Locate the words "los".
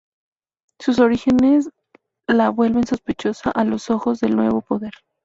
3.65-3.91